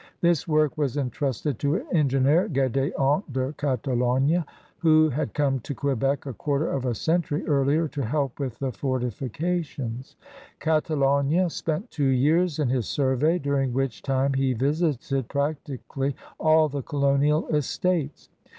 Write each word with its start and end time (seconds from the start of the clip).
This 0.21 0.47
work 0.47 0.79
was 0.79 0.97
entrusted 0.97 1.59
to 1.59 1.75
an 1.75 1.85
engineer, 1.93 2.49
Gedton 2.49 2.91
de 3.31 3.53
Catalogue, 3.53 4.43
who 4.79 5.09
had 5.09 5.35
come 5.35 5.59
to 5.59 5.75
Quebec 5.75 6.25
a 6.25 6.33
quarter 6.33 6.67
of 6.71 6.85
a 6.87 6.95
century 6.95 7.45
earlier 7.45 7.87
to 7.89 8.03
help 8.07 8.39
with 8.39 8.57
the 8.57 8.71
fortifications. 8.71 10.15
Catalogue 10.59 11.51
spent 11.51 11.91
two 11.91 12.05
years 12.05 12.57
in 12.57 12.69
his 12.69 12.87
survey, 12.89 13.37
diiring 13.37 13.73
which 13.73 14.01
time 14.01 14.33
he 14.33 14.53
visited 14.53 15.27
practically 15.27 16.15
all 16.39 16.67
the 16.67 16.81
colonial 16.81 17.47
estates. 17.49 18.29